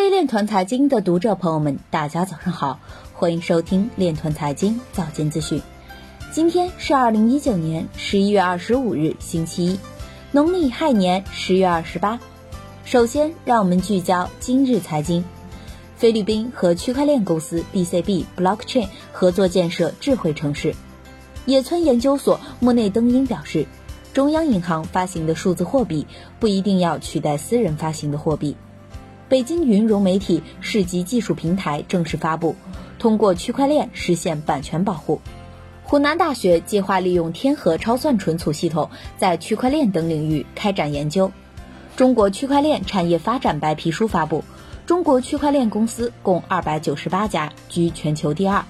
[0.00, 2.80] 位链团财经的读者朋友们，大家早上好，
[3.12, 5.60] 欢迎收听链团财经早间资讯。
[6.32, 9.78] 今天是二零一九年十一月二十五日，星期一，
[10.32, 12.18] 农历亥年十月二十八。
[12.86, 15.22] 首先，让我们聚焦今日财经。
[15.96, 20.74] 菲律宾和区块链公司 BCB Blockchain 合作建设智慧城市。
[21.44, 23.66] 野村研究所莫内登英表示，
[24.14, 26.06] 中央银行发行的数字货币
[26.38, 28.56] 不一定要取代私人发行的货币。
[29.30, 32.56] 北京云融媒体市级技术平台正式发布，
[32.98, 35.20] 通过区块链实现版权保护。
[35.84, 41.30] 湖南大学计划利用天河超算存储系统，在区块链等领域开展研究。
[41.94, 44.42] 中国区块链产业发展白皮书发布，
[44.84, 48.64] 中国区块链公司共二百九十八家，居全球第二。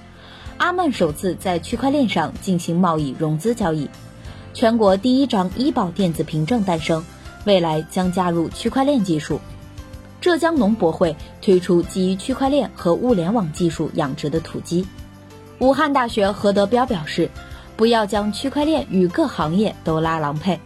[0.57, 3.89] 阿曼首次在区块链上进行贸易融资交易。
[4.53, 7.03] 全国第一张医保电子凭证诞生，
[7.45, 9.41] 未来将加入区块链技术。
[10.21, 14.85] 浙江农博会推出基于区块链和物联网技术养殖的土鸡。
[15.57, 17.27] 武汉大学何德彪表示，
[17.75, 20.59] 不要将区块链与各行业都拉郎配。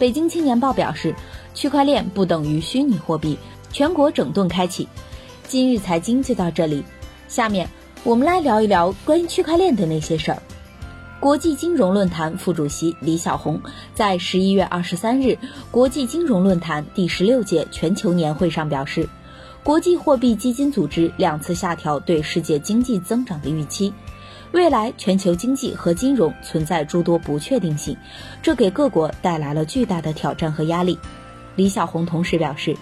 [0.00, 1.14] 北京青年报表示，
[1.54, 3.38] 区块链不等于虚拟货币，
[3.72, 4.88] 全国整顿开启。
[5.46, 6.82] 今日财经就到这里，
[7.28, 7.68] 下面
[8.02, 10.42] 我们来聊一聊关于区块链的那些事儿。
[11.20, 13.60] 国际金融论坛副主席李小红
[13.92, 15.36] 在十一月二十三日
[15.72, 19.08] 国际金融论坛第十六届全球年会上表示，
[19.64, 23.92] 国际货币基金组织两次下调对世界经济增长的预期，
[24.52, 27.96] 未来全球经济和金融存在诸多不确定性，
[28.40, 30.96] 这给各国带来了巨大的挑战和压力。
[31.56, 32.76] 李小红同时表示，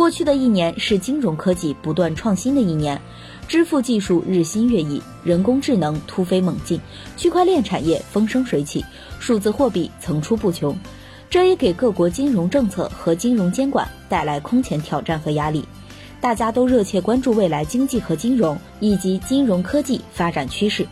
[0.00, 2.98] 过去的一年是金融科技不断创新的一年。
[3.46, 6.80] 支付技术日新月异，人工智能突飞猛进，
[7.18, 8.82] 区块链产业风生水起，
[9.18, 10.74] 数字货币层出不穷，
[11.28, 15.62] 这也给各国金融政策和金融监管带来空前挑战和压力。
[16.18, 20.86] 大家都热切关注未来经济和金融以及金融科技发展趋势。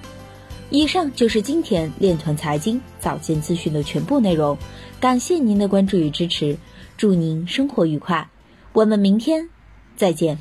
[0.69, 4.59] 以上就是今天链团财经早间资讯的全部内容，
[5.01, 6.59] 感谢您的关注与支持，
[6.99, 8.29] 祝您生活愉快，
[8.73, 9.49] 我们明天
[9.97, 10.39] 再见。